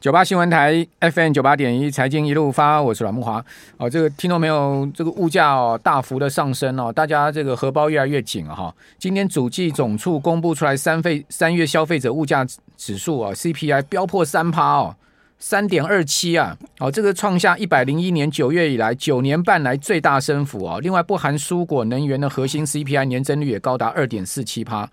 [0.00, 3.44] 九八新闻台 FM 九八点一财经一路发，我是阮木华。
[3.78, 4.88] 哦，这个听到没有？
[4.94, 8.72] 这个物价哦大幅的上升哦，大家这个荷包越来越紧了哈。
[8.96, 14.94] 今天主计总处公布出来三费三月消费者物价指数啊 CPI 飙破三趴哦，
[15.40, 20.78] 三点二七啊，哦这个创下一百零一年九月以来九年半来最大升幅啊。
[20.80, 24.88] 另外不含蔬果能源的核心 CPI 年增率也高达二点四七趴。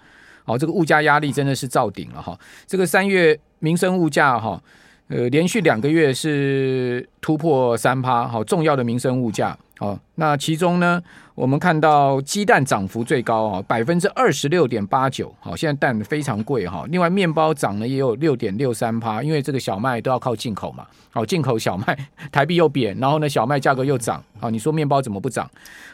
[0.46, 2.36] 哦，这个物价压力真的是造顶了哈。
[2.66, 4.60] 这个三月民生物价哈。
[5.08, 11.00] 呃，连续两个月是突破三趴，好重要的民生物价，好，那其中呢，
[11.36, 16.88] 我们看到鸡蛋涨幅最高啊，百分之二十六点八九，好，现在蛋非常贵哈。
[16.90, 21.96] 另外，面包涨了也有六点六三趴，因为这个小麦都要靠进口嘛，好，进口小麦
[22.32, 25.48] 台币又贬，然后呢，小麦价格又涨，好，你说面包怎么不涨？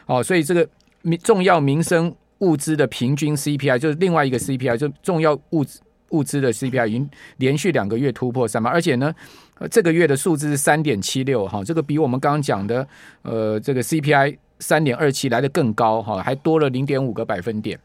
[0.06, 0.66] 哦，所以这个
[1.02, 5.80] 民重要民生物资的平均 CPI 就是另外一个 CPI，就重要物资。
[6.12, 9.12] 物资的 CPI 已经连续两个月突破三嘛，而且呢，
[9.58, 12.86] 呃这个月的数字是三点七六哈，这个比我们刚刚讲的
[13.22, 17.78] 呃这个 CPI 三点二七来的更高哈，还多了零点五个百分点。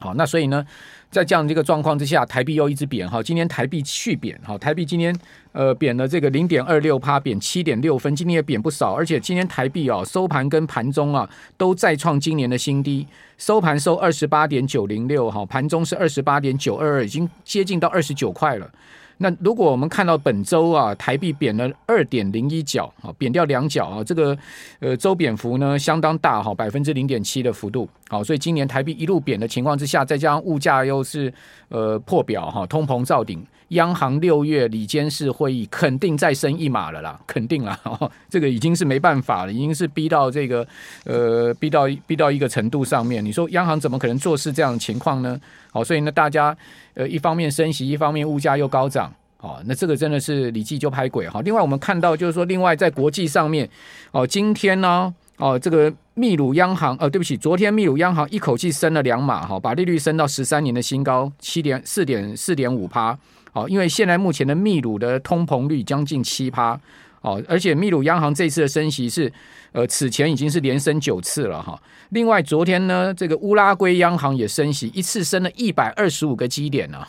[0.00, 0.64] 好，那所以呢，
[1.10, 3.22] 在这样的一个状况之下，台币又一直贬哈。
[3.22, 5.14] 今天台币续贬哈，台币今天
[5.52, 8.92] 呃贬了这个零点二六趴，贬七点六分，今天也贬不少。
[8.92, 13.06] 而且今天台币哦收盘跟盘中啊都再创今年的新低，
[13.38, 18.70] 收盘收二十八点九零六哈，盘中是二十八点九二二，已经接近到二十九块了。
[19.18, 24.36] 那如果我们看到本周啊，台币贬了二点零一角啊，贬掉两角啊，这个
[24.80, 27.88] 呃周贬幅呢相当大哈，百分之零点七的幅度。
[28.08, 31.32] 好，所以今年台币一路贬的情况之下，再加上物价又是
[31.68, 37.78] 呃破表哈，通膨造顶，央行六月里监事会议肯定再升一码了啦，肯定啦，
[38.30, 40.66] 这个已经是没办法了，已经是逼到这个
[41.04, 43.24] 呃逼到逼到一个程度上面。
[43.24, 45.38] 你说央行怎么可能做事这样的情况呢？
[45.70, 46.56] 好，所以呢，大家
[46.94, 51.42] 呃一方面升息，一方面物价又高涨，好，那这个真的是李记就拍鬼哈。
[51.42, 53.68] 另外我们看到就是说，另外在国际上面，
[54.12, 63.16] 哦，今天呢，哦，这个秘鲁央行，呃，对不起，昨天秘鲁央行一口气升了两码，哈，把利率升到十三年的新高，七点四点四点五趴，
[63.52, 66.78] 好，因为现在目前的秘鲁的通膨率将近七趴。
[67.20, 69.30] 哦，而且秘鲁央行这次的升息是，
[69.72, 71.76] 呃，此前已经是连升九次了哈。
[72.10, 77.04] 另外，昨天呢，这个乌拉圭央行也升息，一次升了一百二十五个基点呢，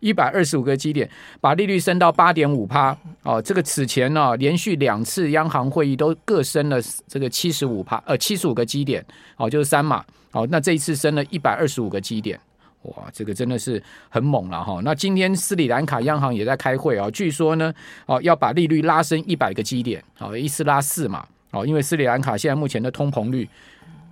[0.00, 1.08] 一百二十五个基点，
[1.40, 2.94] 把利率升到八点五趴。
[3.22, 9.02] 哦，这个此前呢，哦，连续两次央行会议都各升了这个七十五趴，呃，七十五个基点，
[9.36, 10.04] 哦，就是三码。
[10.32, 12.38] 哦，那这一次升了一百二十五个基点。
[12.96, 14.80] 哇，这个真的是很猛了哈！
[14.84, 17.72] 那今天斯里兰卡央行也在开会啊，据说呢，
[18.06, 23.48] 哦要把利率拉升一百个基点，哦一次拉四嘛，哦因为斯里兰卡现在目前的通膨率。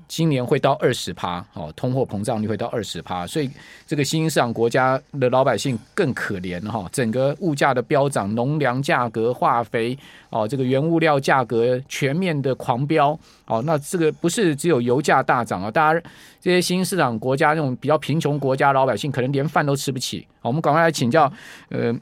[0.06, 3.50] 今年会到二十趴，哦，通货膨胀率会到二十趴，所以
[3.86, 9.96] 这个新兴市场国家的老百姓更可怜哈，整个物价的飙涨，农粮价格、化肥
[10.30, 16.00] 哦，这个原物料价格全面的狂飙哦，那这个不是只有油价大涨啊，大家
[16.40, 21.32] 这些新兴市场国家那种比较贫穷国家老百姓可能连饭都吃不起，我们赶快来请教，
[21.68, 21.94] 呃。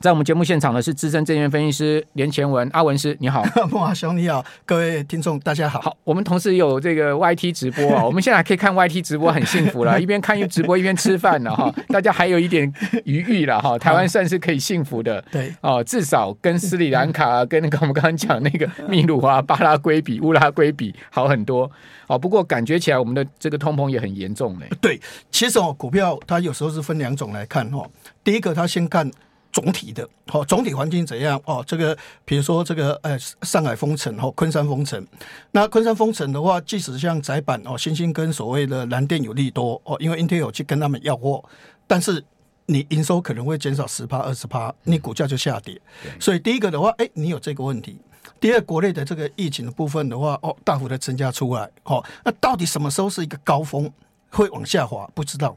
[0.00, 5.78] 在我们节目现场的是资深证券分析师连前文阿文师，你好， 慕驊兄你好，各位听众大家好。
[5.82, 12.72] 好，我们同时有这个 YT 直播啊， 我们现在可以看 YT 直播，很幸福了， 一边看直播一边吃饭了哈，大家还有一点
[13.04, 21.70] 余裕了哈，台湾算是可以幸福的，对哦，至少跟斯里兰卡跟那个我们刚刚讲那个秘鲁啊、巴拉圭比、乌拉圭比好很多
[22.06, 22.18] 哦。
[22.18, 24.66] 不过感觉起来我们的这个通膨也很严重嘞。
[24.80, 24.98] 对，
[25.30, 27.86] 其实哦，股票它有时候是分两种来看哈，
[28.24, 29.10] 第一个它先看。
[29.52, 31.40] 总体的，好，总体环境怎样？
[31.44, 35.04] 哦，这个比如说这个，呃，上海封城，哦，昆山封城。
[35.50, 41.44] 那昆山封城的话，即使像载板，哦，新兴跟所谓的蓝电有利多，哦，因为 Intel 有去跟他们要货，
[41.86, 42.24] 但是
[42.66, 45.80] 你营收可能会减少十趴、二十趴，你股价就下跌。
[46.20, 47.98] 所以第一个的话，哎，你有这个问题。
[48.38, 53.92] 第二，国内的这个疫情的部分的话，哦，大幅的增加出来，哦，那到底什么时候是一个高峰，
[54.30, 55.10] 会往下滑？
[55.12, 55.56] 不知道，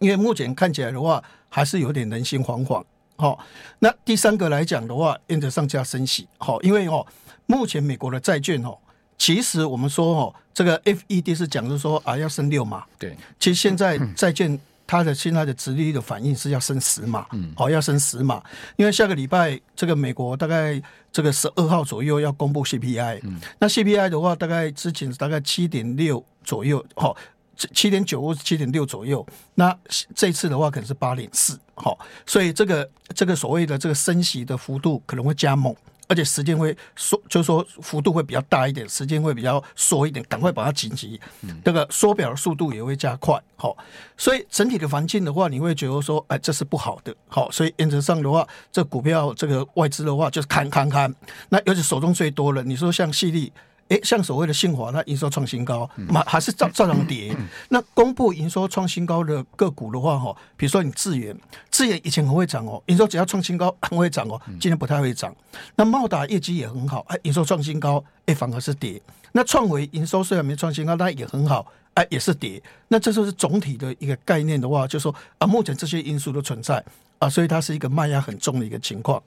[0.00, 2.82] 因为目前看起来的话，还是有点人心惶惶。
[3.16, 3.38] 好，
[3.78, 6.28] 那第三个来讲的话，原则上加升息。
[6.38, 7.06] 好，因为哦，
[7.46, 8.76] 目前美国的债券哦，
[9.16, 12.84] 其实我们说哦，这个 FED 是讲是说啊要升六码。
[12.98, 17.26] 对，其实现在债券它的现在的殖利率的反应是要升十码。
[17.32, 18.42] 嗯，好，要升十码，
[18.76, 20.80] 因为下个礼拜这个美国大概
[21.10, 23.20] 这个十二号左右要公布 CPI。
[23.22, 26.84] 嗯，那 CPI 的话，大概之前大概七点六左右。
[26.94, 27.16] 好。
[27.56, 29.76] 七点九或七点六左右，那
[30.14, 35.74] 这次的话可能是八点四，好，所以这个这个所谓的这个升息的幅度可能会加猛，
[36.06, 41.18] 而且时间会缩，就是说幅度会比较大一点，时间会比较缩一点，赶快把它紧急，
[41.64, 43.40] 这个缩表的速度也会加快。
[43.56, 43.76] 好，
[44.18, 47.14] 所以整体的环境的话，你会觉得说，哎，这是不好的。
[47.26, 51.14] 好，所以原则上的话，这股票这个外资的话就是看看看，
[51.48, 53.52] 那尤其手中最多了，你说像矽力。
[53.88, 57.36] 诶，像所谓的信华，它营收创新高，嘛还是照照常跌。
[57.70, 61.36] 那公布营收创新高的个股的话，哈，比如说你智源，
[61.70, 65.34] 智源以前很会涨哦，营收只要创新高 很会涨哦，今天不太会涨。
[65.76, 69.00] 那茂达业绩也很好，哎，营收创新高，哎，反而是跌。
[69.32, 72.60] 那创维营收虽然没创新高，但也很好，哎，也是跌。
[72.88, 76.82] 那这就是总体的一个概念的话，就是说啊，目前这些因素都存在
[77.18, 79.22] 啊，所以它是一个卖压很重的一个情况。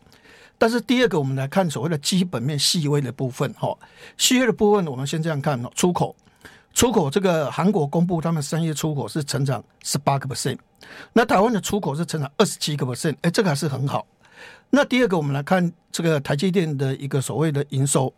[0.59, 3.75] 但是第二个，我们来看所谓的基本面细微的部分，哈，
[4.17, 6.15] 细微的部分，我们先这样看哦，出口，
[6.73, 10.57] 出口这个韩国公布他们三月出口是成长十八个 percent，
[11.13, 14.05] 那台湾的出口是成长二十七个 percent，哎，这个还是很好。
[14.69, 18.13] 那第二个，我们来看这个台积电的一个所谓的营收，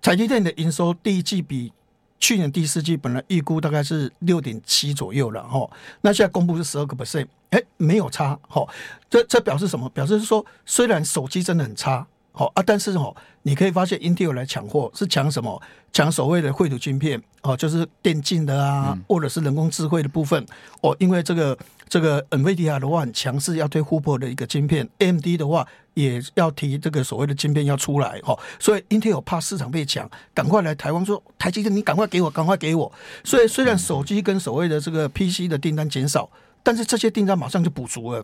[0.00, 1.72] 台积电的营收第一季比
[2.20, 5.68] 去年第四季本来预估大概是六点七左右了，哈，
[6.02, 7.26] 那现在公布是十二个 percent。
[7.48, 8.64] 哎，没有差，哈，
[9.08, 9.88] 这这表示什么？
[9.88, 15.60] 表示说，虽然手机真的很差，好啊，但是哦，你可以发现，Intel 来抢货是抢什么？
[15.92, 20.46] 抢所谓的绘图晶片，哦，就是电竞的啊，或者是人工智慧的部分，
[20.80, 32.92] 哦，因为这个这个 NVIDIA 的话很强势，要推 Hopper 的一个晶片，AMD 的话也要提这个所谓的晶片要出来，哦，所以 Intel 怕市场被抢，赶快来台湾说，台积电你赶快给我，赶快给我。
[33.24, 36.30] 所以虽然手机跟所谓的这个 PC 的订单减少。
[36.62, 38.22] 但是这些订单马上就补足了，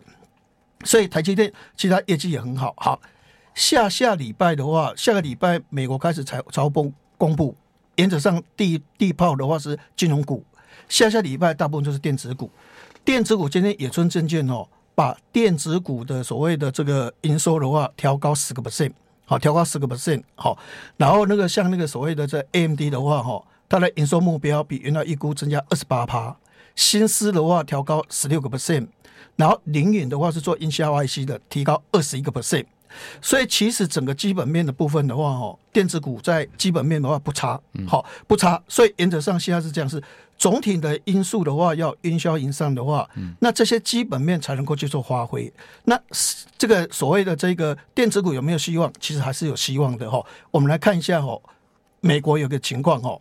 [0.83, 2.71] 所以台积电其他业绩也很好。
[2.77, 3.01] 好，
[3.57, 6.85] 下下礼拜的话，下个礼拜美国开始财财报
[7.17, 7.55] 公布，
[7.95, 10.45] 原则上第第一炮的话是金融股，
[10.87, 12.51] 下下礼拜大部分就是电子股。
[13.03, 18.91] 电子股今天野村证券哦，把电子股的所谓的这个营收的话调高十个 percent，
[19.25, 20.55] 好，调高十个 percent，好，
[20.97, 26.37] 然后那个像那个所谓的这 AMD 的话哈，它的营收目标比原来预估增加二十八趴。
[26.75, 28.89] 新思的话调高十六个 percent，
[29.35, 32.67] 然后凌云的话是做音效 IC 的，提高二十一个 percent，
[33.21, 40.01] 所以其实整个基本面的部分的话，哦，电子股在基本面的话不差，好不差，所以原则上现在是这样，是
[40.37, 45.51] 总体的因素的话要云霄云上的话，那这些基本面才能够去做发挥。
[45.85, 45.99] 那
[46.57, 48.91] 这个所谓的这个电子股有没有希望？
[48.99, 50.23] 其实还是有希望的哈。
[50.51, 51.39] 我们来看一下哈，
[52.01, 53.19] 美国有个情况哈，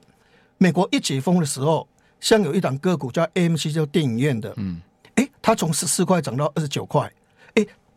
[0.58, 1.86] 美国一解封的时候。
[2.18, 4.80] 像有一档个股叫 AMC，叫电影院的，嗯，
[5.16, 7.12] 哎，它从十四块涨到二十九块，哎，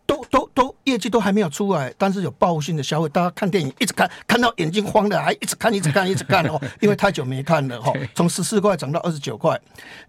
[0.09, 9.61] 都都都业绩都还没有出来，但是有报复性的消费，大家看电影一直看，看到眼睛慌的，还一直看，一直看，一直看哦， 因为太久没看了哈，从十四块涨到二十九块。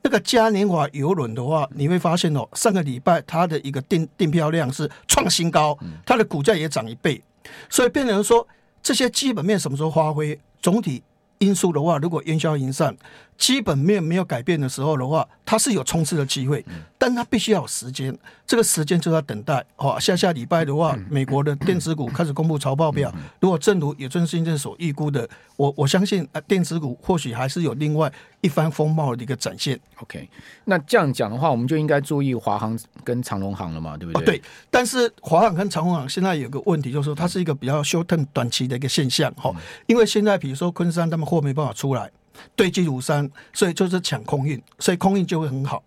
[0.02, 7.22] 那个嘉年华邮轮的话，你会发现哦，上个礼拜它的一个订订票量是创新高，它的股价也涨一倍，
[7.68, 8.48] 所以变成说
[8.82, 10.40] 这些基本面什么时候发挥？
[10.62, 11.02] 总体
[11.40, 12.96] 因素的话，如果烟消云散。
[13.40, 16.62] 基本面没有改变的时候的话，它是有冲刺的机会，
[16.98, 18.16] 但它必须要有时间，
[18.46, 19.64] 这个时间就要等待。
[19.76, 23.10] 好，下下礼拜的话，美国的电子股开始公布财报表，
[23.40, 25.26] 如果正如野村证券所预估的，
[25.56, 29.80] 我我相信啊，电子股或许还是有另外一番风貌的一个展现。
[30.02, 30.28] OK，
[30.66, 34.36] 那这样讲的话，我们就应该注意华航跟长荣航了嘛，对不对？
[34.36, 39.32] 对，但是华航跟长荣航现在有个问题，就是说它是一个比较 short term 短期的一个现象。
[39.36, 39.50] 哈，
[39.86, 42.10] 因为现在比如说昆山他们货没办法出来。
[42.56, 45.82] 堆积如山，所以就是抢空运，所以空运就会很好。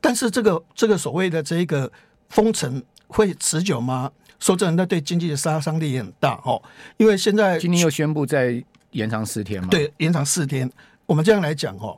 [0.00, 1.90] 但是这个这个所谓的这个
[2.28, 4.10] 封城会持久吗？
[4.40, 6.60] 说真的，那对经济的杀伤力也很大哦。
[6.96, 10.68] 因为现在今天又宣布再延长四天嘛，对，延长四天。
[11.06, 11.96] 我们这样来讲哦，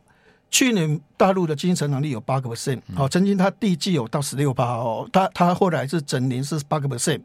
[0.51, 7.23] 去年大陆的经济成长率有八个 percent，好，曾经它第一季有到十六八哦，它它后来是整年是八个 percent，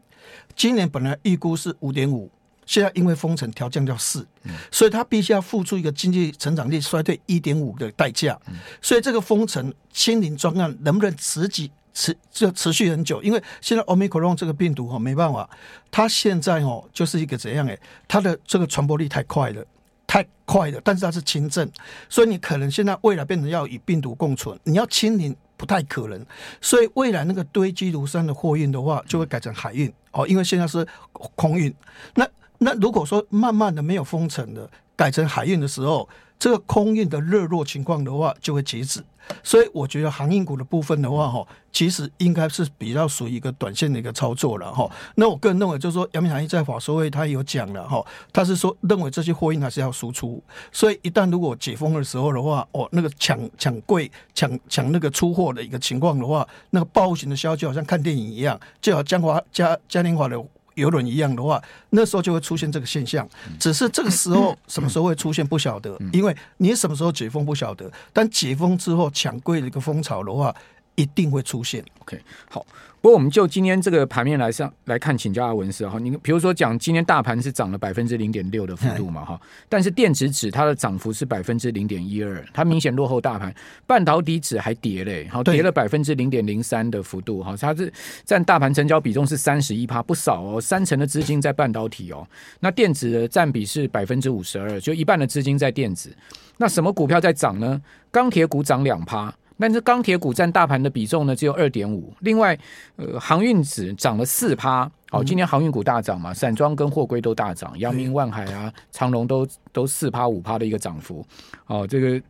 [0.56, 2.30] 今年本来预估是五点五。
[2.70, 4.24] 现在因为封城调降到四，
[4.70, 8.40] 所以他必须要付出一个经济成长率衰退一点五的代价。
[8.80, 13.20] 所以这个封城清零专案能不能持续持就持续很久？
[13.24, 15.50] 因为现在 Omicron 这个病毒哈没办法，
[15.90, 19.66] 它现在哦就是一个怎样诶，它的这个传播力太快了，
[20.06, 20.80] 太快了。
[20.84, 21.68] 但是它是轻症，
[22.08, 26.24] 所以你可能现在未来变成要与病毒共存，你要清零不太可能。
[26.60, 30.86] 所以未来那个堆积如山的货运的话，就会改成海运哦，因为现在是
[31.34, 31.74] 空运
[32.14, 32.24] 那。
[32.62, 36.06] 那如果说慢慢的没有封城的，改成海运的时候，
[36.38, 39.02] 这个空运的热络情况的话，就会截止。
[39.42, 44.90] 所以我觉得航运股的部分的话，哈，其实应该是比较属于一个短线的一个操作了，哈。
[45.14, 50.42] 那我个人认为，就是说，杨明海在法说会他有讲了，哈，他是说认为这些货运还是要输出。
[50.70, 60.44] 所以一旦如果解封的时候的话，哦，那个抢抢柜、抢抢那个出货的一个情况的话，那个报复性的消息好像看电影一样，就好像嘉华嘉嘉年华的。
[60.74, 63.28] 邮轮一样的话，那时候就会出现这个现象。
[63.58, 70.54] 只是这个时候 什么时候会出现不晓得，因为你什么时候解封不晓得，但解封之后抢柜的一个风潮的话，
[71.00, 71.84] 一定会出现。
[72.00, 72.64] OK，好。
[73.02, 75.98] 不过，我们就今天这个盘面来上来看，请教阿文士哈。
[75.98, 79.40] 你比如说讲，今天大盘是涨了百分之零点六的幅度嘛哈，
[79.70, 83.54] 但是电子纸它的涨幅是百分之零点一二，它明显落后大盘。
[83.86, 87.90] 半导体纸还跌嘞，好跌了百分之零点零三的幅度哈，它是
[88.26, 92.28] 占大盘成交比重是三十一趴，不少哦，三成的资金在半导体哦。
[92.60, 96.14] 那电子的占比是百分之五十二，就一半的资金在电子。
[96.58, 97.80] 那什么股票在涨呢？
[98.10, 99.34] 钢铁股涨两趴。
[99.60, 102.12] 但是钢铁股占大盘的比重呢，只有二点五。
[102.20, 102.58] 另外，
[102.96, 104.90] 呃，航运指涨了四趴。
[105.10, 111.26] 好，今天航运股大涨嘛，散装跟货柜都大涨，阳明、万海啊、长隆都都四趴五趴的一个涨幅。
[111.66, 112.22] 哦，这个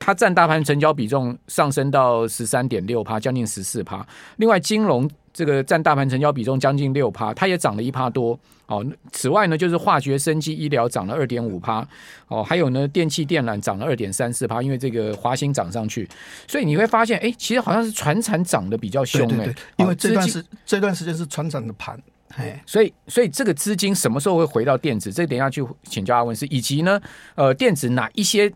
[0.00, 4.04] 它占大盘成交比重上升到十三点六趴，将近十四趴。
[4.38, 5.08] 另外，金融。
[5.32, 8.36] 这个占大盘成交比重将近六趴，它也涨了一趴多。
[8.66, 11.86] 哦，此外呢，就是化学、生技、医疗涨了二点五趴。
[12.26, 16.06] 哦，还有呢，电器电缆涨了二点三四趴，因为这个华兴涨上去，
[16.48, 19.24] 所以你会发现，哎，其实好像是船产涨得比较凶。
[19.28, 21.96] 对对对，因为这段时这段时间是船产的盘。
[22.34, 25.12] 哎，所以所以这个资金什么时候会回到电子？
[25.12, 27.00] 这个等一下去请教阿文是，以及呢，
[27.36, 28.52] 呃，电子哪一些？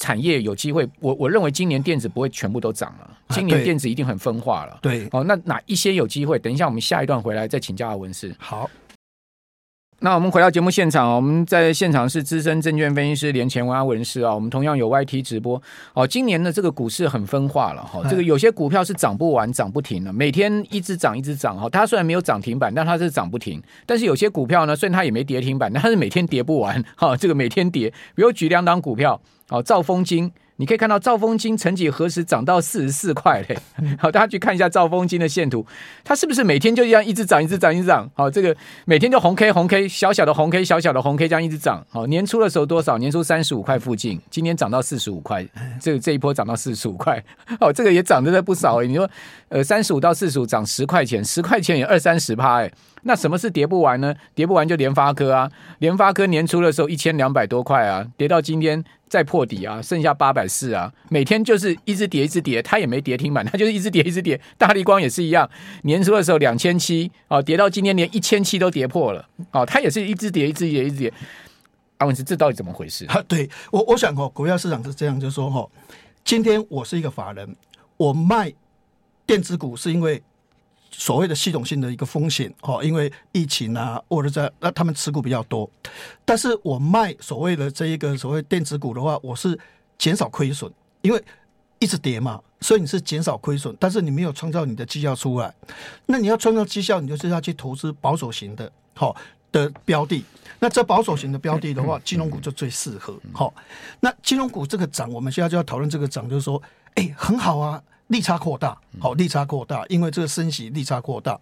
[0.00, 4.78] 产业有机会，我我认为今年电子不会全部都涨了，今年电子一定很分化了。
[4.80, 6.38] 对，哦，那哪一些有机会？
[6.38, 8.34] 等一下我们下一段回来再请教阿文士。
[8.38, 8.68] 好，
[10.02, 15.60] 那我们回到节目现场，我们在现场是资深证券分析师连前文阿文师啊，我们同样有 YT 直播。
[15.92, 21.68] 哦，今年的这个股市很分化了哈，这个有些股票是涨不完、涨不停的，每天一直涨、一直涨哈。
[21.68, 23.62] 它虽然没有涨停板，但它是涨不停。
[23.84, 27.14] 但是有些股票呢，虽然它也没跌停板，但它是每天跌不完哈。
[27.14, 29.20] 这个每天跌，比如举两档股票。
[29.50, 30.30] 哦，兆丰金，
[30.60, 33.58] 你可以看到兆丰金曾几何时涨到四十四块嘞？
[33.98, 35.64] 好，大家去看一下兆丰金的线图，
[36.04, 38.06] 它是不是每天就这样一直涨，一直涨，一直涨？
[38.12, 41.82] 好，这个每天就红 K 红 K，小小的红 K，小小的红 K，这样一直涨。
[41.88, 42.98] 好，年初的时候多少？
[42.98, 45.42] 年初三十五块附近，今天涨到四十五块，
[45.80, 47.24] 这个这一波涨到四十五块。
[47.58, 48.86] 哦，这个也涨得不少哎。
[48.86, 49.08] 你说，
[49.48, 52.70] 呃，三十五到四十五涨十块钱，十块钱也二三十趴哎。
[53.02, 54.14] 那什么是跌不完呢？
[54.34, 64.40] 跌不完就联发科啊，联发科年初的时候一千两百多块啊，跌到今天再破底啊，剩下八百四啊，每天就是一直跌一直跌，它也没跌停板，它就是一直跌一直跌。
[64.58, 65.48] 大立光也是一样，
[65.82, 71.12] 年初的时候两千七啊，跌到今天连一千七都跌破了，啊，它也是一直跌一直跌一直跌。
[71.98, 73.06] 阿文师，这到底怎么回事？
[73.06, 75.66] 啊，对我我想哦，股票市场是这样，就是说哈，
[76.24, 77.56] 今天我是一个法人，
[77.96, 78.52] 我卖
[79.26, 80.22] 电子股是因为。
[81.00, 85.68] 所谓的系统性的一个风险哦，因为疫情啊，或者在那他们持股比较多，
[86.26, 89.58] 但是我卖所谓的这一个所谓电子股的话，我是
[89.96, 91.24] 减少亏损，因为
[91.78, 95.50] 一直跌嘛，所以你是减少亏损，但是你没有创造你的绩效出来，
[96.04, 99.16] 那你要创造绩效，你就是要去投资保守型的好
[99.50, 100.22] 的标的，
[100.58, 103.54] 那这保守型的标的的话，金融股就最适合好。
[104.00, 106.62] 那金融股这个涨，我们现在就要讨论这个涨，就是说，
[106.96, 107.82] 哎，很好啊。
[108.10, 111.40] 利差扩大，好，利差扩大，因为这个升息利差扩大。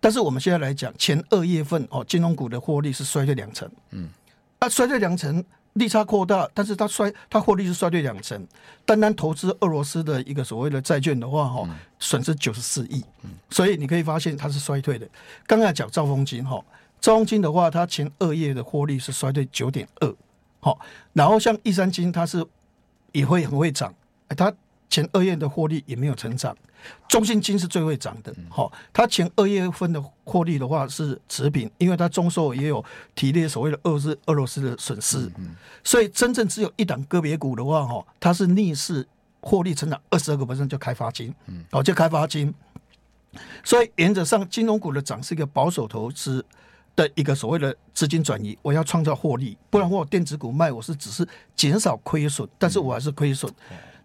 [0.00, 4.08] 但是我们现在来讲，前二月份哦，金融股的获利是衰退两成，嗯，
[4.58, 5.44] 啊衰退两成，
[5.74, 8.44] 利差扩大，但是它衰，它获利是衰退两成。
[8.84, 11.68] 单单投资俄罗斯的一个所谓的债券的话，哈，
[12.00, 13.04] 损失九十四亿，
[13.48, 15.08] 所以你可以发现它是衰退的。
[15.46, 16.60] 刚才讲兆丰金哈，
[17.00, 20.12] 兆丰金的话，它前二月的获利是衰退九点二，
[20.58, 20.80] 好，
[21.12, 22.44] 然后像玉山金，它是
[23.12, 23.94] 也会很会涨，
[24.36, 24.52] 它。
[24.98, 26.56] 前二月的获利也没有成长，
[27.06, 28.34] 中信金是最会涨的。
[28.48, 35.30] 好，它前二月份的获利的话是持平，因为它中寿也有体列所谓的俄罗斯俄罗斯的损失，
[35.84, 39.06] 所以真正只有一档个别股的话，哈，它是逆势
[39.40, 41.32] 获利成长二十二个百分点，就开发金，
[41.70, 42.52] 哦，就开发金。
[43.62, 46.44] 所以原则上，金融股的涨是一个保守投资
[46.96, 51.24] 的一个所谓的资金转移，我要创造获利，不然我电子股卖我是只是
[51.54, 53.48] 减少亏损，但是我还是亏损。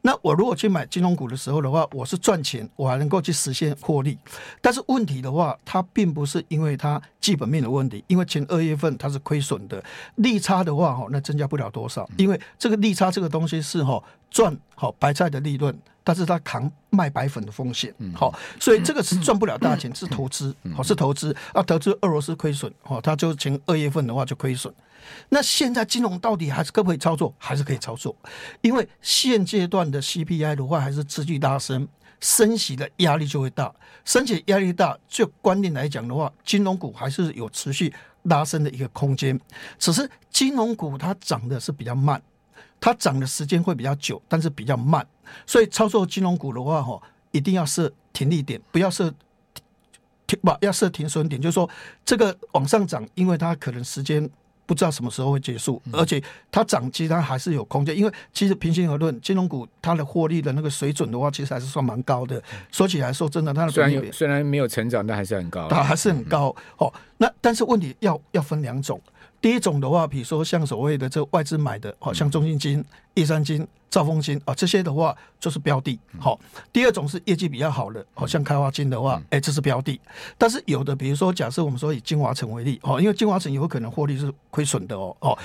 [0.05, 4.17] 那我如果去买金融股的时候的话，我是赚钱，我还能够去实现获利。
[4.62, 9.81] 但是问题的话，它并不是因为它基本面的问题，因为前二月份它是亏损的，
[10.15, 24.74] 利差的话哈，那增加不了多少，因为这个利差这个东西是哈赚好白菜的利润，但是他扛卖白粉的风险，好，所以这个是赚不了大钱，是投资，好是投资啊，投资俄罗斯亏损，好，它就前二月份的话就亏损。
[25.29, 27.33] 那现在金融到底还是可不可以操作？
[27.38, 28.15] 还是可以操作，
[28.62, 31.88] 因为现阶段的 CPI 的话还是持续拉升，
[32.19, 33.74] 升息的压力就会大。
[34.05, 37.93] 升息压力大，就观念来讲的话，金融股还是有持续
[38.24, 39.39] 拉升的一个空间。
[39.79, 42.22] 只是金融股它涨的是比较慢，
[42.79, 45.05] 它涨的时间会比较久，但是比较慢。
[45.46, 47.01] 所以操作金融股的话，哈，
[47.32, 49.13] 一定要设停利点，不要设
[50.27, 51.70] 停不要设停损点，就是说
[52.05, 54.29] 这个往上涨，因为它可能时间。
[54.65, 62.41] 不知道什么时候会结束，而且它涨，其实它还是有空间，因为其实平心而论，金融股它的获利的那个水准的话，其实还是算蛮高的。
[62.72, 66.55] 说起来说真的，它的虽然有虽然没有成长，但还是很高，它还是很高。
[66.77, 69.00] 哦，那但是问题要要分两种。
[69.43, 72.81] 第一种的话，比如说像所谓的这外资买的，好像中信金、
[73.15, 76.00] 叶山金、兆丰金啊，这些的话就是标的。
[76.17, 76.39] 好，
[76.71, 80.00] 第二种是业绩比较好的，好像开发金的话，哎，这是标的。
[80.38, 85.38] 但是有的，比如说假设我们说以金华城为例，哦，因为金华城有可能获利是亏损的哦，哦。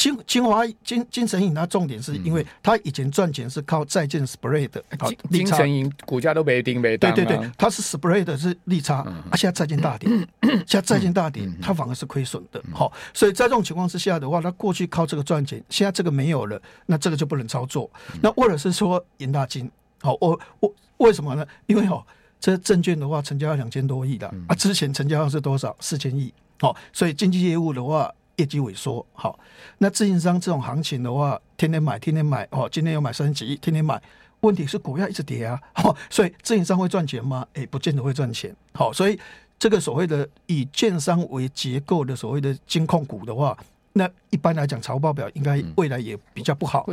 [0.00, 10.08] 金金华金金城银，它重点是因为它以前赚钱是靠债券 spread 的，金金城银股价都没跌没跌，对对对，它是 spread 是利差，而且债券大跌，
[10.40, 12.62] 现在债券大跌，它反而是亏损的。
[12.72, 17.90] 好，所以在这种情况之下的话，它过去靠这个赚钱，现在这个没有了，那这个就不能操作。
[18.22, 21.46] 那或者是说银大金，好，我我为什么呢？
[21.66, 22.02] 因为哦，
[22.40, 25.76] 这证券的话成交要两千多亿的啊，之前成交量是多少？
[25.78, 26.32] 四千亿。
[26.58, 28.10] 好，所以经纪业务的话。
[28.40, 29.38] 业绩萎缩，好，
[29.78, 34.00] 那自营商这种行情的话，天天买，天天买，哦，今天又买三十几亿，天天买，
[34.40, 37.46] 问题是股票一直跌啊， 哦，所以自营商会赚钱吗？
[37.52, 39.20] 哎、欸，不见得会赚钱，好，所以
[39.58, 43.54] 这个所谓的以券商为结构的所谓的金控股的话，
[43.92, 46.88] 那一般来讲财务报表应该未来也比较不好。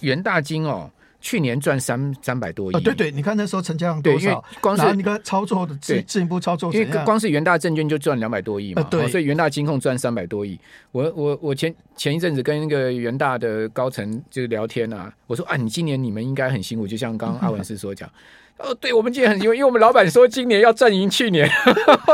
[0.00, 0.90] 元大金哦。
[1.26, 4.44] 去年赚三三百多亿，哦，对对，你看那时候成交量多少？
[4.60, 10.56] 光是你看操作的自自营部操作，因为光是元大证券就赚两百多亿嘛，呃、对，所以元大金控赚三百多亿。
[10.92, 18.08] 我我我前前一阵子跟那个元大的高层就聊天啊，我说啊，你今年你们应该很辛苦，就像刚刚阿文师所讲，
[18.58, 21.50] 哦，对我们今年很辛苦，因为我们老板说今年要赚赢去年，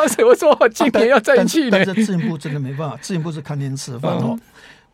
[0.09, 1.71] 所 以我说我今年要赚赢去年。
[1.71, 4.38] 但是自营部真的没办法，自营部是看天吃饭哦。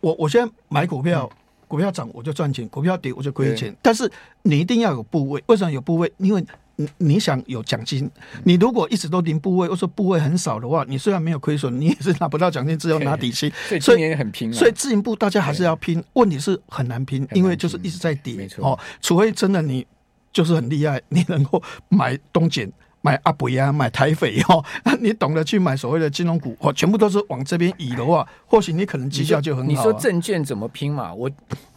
[0.00, 1.30] 我我现在买股票。
[1.32, 3.72] 嗯股票涨我就赚钱，股票跌我就亏钱。
[3.80, 4.10] 但是
[4.42, 6.10] 你一定要有部位，为什么有部位？
[6.16, 6.44] 因为
[6.76, 8.10] 你你想有奖金。
[8.44, 13.52] 你如果一直都零部位，或者说部位很少的话，你虽然没有亏损，你也是拿不到奖金，只有拿底薪。
[13.68, 14.52] 所以今年也很拼。
[14.52, 18.34] 所以自营部大家还是要拼，问题是很难拼，因为就是一直在跌。
[18.34, 19.86] 没错哦，除非真的你
[20.32, 22.72] 就是很厉害，你能够买东碱。
[23.08, 24.62] 买阿北啊，买台肥哦，
[25.00, 29.74] 你懂得去买所谓的金融股哦，全部都是往这边移的话，或许你可能绩效就很好，啊。
[29.74, 31.12] 你说证券怎么拼嘛？
[31.14, 31.30] 我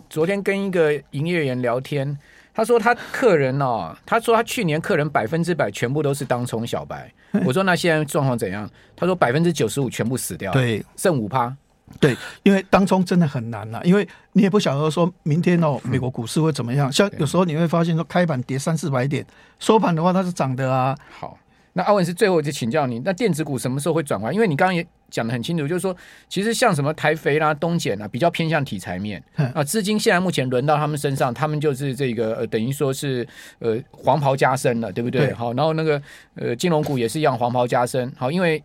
[0.10, 2.18] 昨天跟一个营业员聊天，
[2.54, 7.12] 他说他客人哦，他说他去年客人百分之百全部都是当冲小白。
[7.46, 8.70] 我说那现在状况怎样？
[8.96, 11.56] 他说百分之九十五全部死掉，对，剩五趴。
[12.00, 16.92] 对，因为当中真的很难呐，因为你也不晓得说明天哦，美国股市会怎么样。
[16.92, 19.26] 像有时候你会发现说，开盘跌三四百点，
[19.60, 20.96] 收盘的话它是涨的啊。
[21.10, 21.38] 好，
[21.74, 24.34] 那阿文是最后就请教你，那电子股什么时候会转换？
[24.34, 25.96] 因为你刚刚也讲的很清楚，就是说，
[26.30, 29.22] 其实像什么台肥啦、东碱啊，比较偏向题材面
[29.54, 33.28] 啊，资金现在目前轮到他们身上，他们就是这个呃，等于说是
[33.60, 35.28] 呃黄袍加身了，对不对？
[35.28, 36.02] 对好，然后那个
[36.36, 38.62] 呃金融股也是一样黄袍加身，好，因为。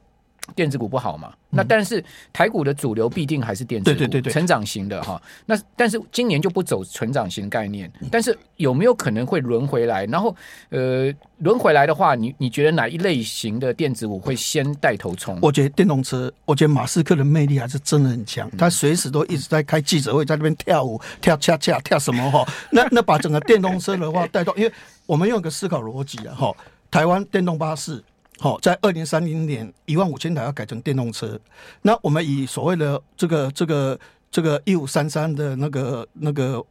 [0.55, 1.33] 电子股不好嘛？
[1.51, 5.21] 那但是台股的主流必定还是电子股，成长型的哈。
[5.47, 10.05] 那但是今年就不走成长型概念，但是有没有可能会轮回来？
[10.07, 10.35] 然后
[10.69, 15.39] 呃，轮回来的话，你你觉得哪一类型的电子股会先带头冲？
[15.41, 22.47] 我觉得电动车，我觉得马斯克的魅力还是真的很强，他随时都一直在开记者会，在那边跳舞、跳恰恰、跳什么哈？
[22.71, 24.73] 那 那把整个电动车的话带动，因为
[25.07, 26.53] 我们用个思考逻辑啊哈，
[26.91, 28.03] 台湾电动巴士。
[28.39, 31.39] 好，在二零三零年，一万五千台要改成电动车。
[31.83, 33.99] 那我们以所谓的这个这个
[34.31, 36.65] 这个一五三三的那个那个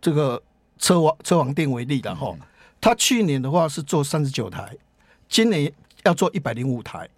[0.00, 0.40] 这个
[0.78, 2.34] 车王车王店为例的哈，
[2.80, 4.76] 它去年的话是做三十九台，
[5.28, 5.72] 今年
[6.04, 7.08] 要做一百零五台。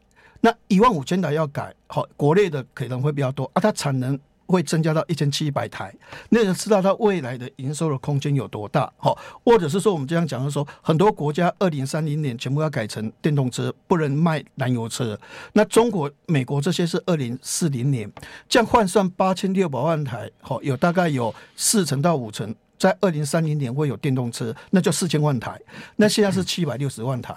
[0.41, 4.19] 那一万五千台要改，好，国内的可能会比较多啊，它产能。
[4.47, 5.93] 会增加到一千七百台，
[6.31, 15.19] 那人知道它未来的营收的空间有多大，好，或者是说我们这样讲的说，很多国家二零三零年全部要改成电动车，不能卖燃油车。
[15.53, 18.11] 那中国、美国这些是二零四零年，
[18.49, 25.61] 这样换算八千六百万台，好，有大概有四成到五成在二零三零年会有电动车，那就四千万台。
[25.97, 27.35] 那现在是七百六十万台。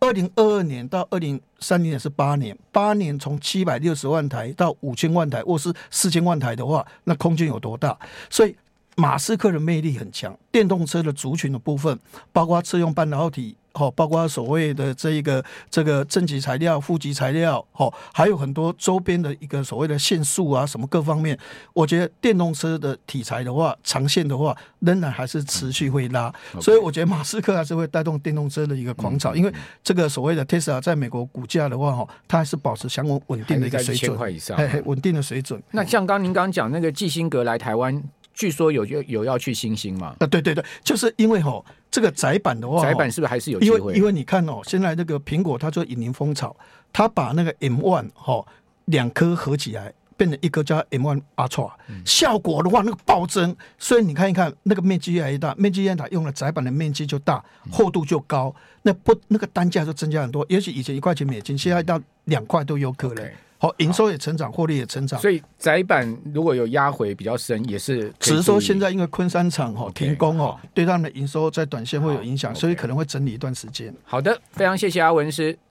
[0.00, 7.98] 二零二二年到二零三零年是八年，八年从七百六十万台到五千万台，或是四千万台的话，那空间有多大？
[8.30, 8.56] 所以
[8.96, 11.98] 马斯克的魅力很强，电动车的族群的部分，
[12.32, 13.56] 包括车用半导体。
[13.78, 21.38] 哦，包括所谓的这一个这个正极材料、负极材料，哦，还有很多周边的一个所谓的限速啊，什么各方面，
[21.72, 29.52] 我觉得电动车的题材的话，长线的话，仍然还是持续会拉，嗯、所以我觉得马斯克还是会带动电动车的一个狂潮，嗯、因为
[29.84, 35.62] 这个所谓的 Tesla 在美国股价的话，哈，它还是保持相稳稳定的一个水准，块以上，稳定的水准。
[35.70, 38.02] 那像刚您刚讲那个基辛格来台湾，
[38.34, 40.16] 据说有有有要去星星嘛？
[40.18, 41.64] 啊，对对对，就是因为哈。
[41.90, 43.78] 这个窄板的话，窄板是不是还是有机会？
[43.78, 46.56] 因为因为你看哦，现在那个苹果它做引领风潮，
[46.92, 48.44] 它把那个 M One 哈
[48.86, 49.92] 两颗合起来。
[50.18, 51.70] 变成一个叫 M1 Ultra，
[52.04, 63.24] 效果的话那个暴增，所以你看一看那个面积越来越大，面积越大用了窄板的面积就大，厚度就高，那不那个单价就增加很多，也许以前一块钱美金，现在到两块都有可能。
[63.58, 65.18] 好，营收也成长，获利也成长。
[65.20, 73.92] 所以窄板如果有压回比较深，也是只是说现在因为昆山厂哈停工哦，对他们的营收在短线会有影响，所以可能会整理一段时间。
[74.04, 75.58] 好的，非常谢谢阿文师。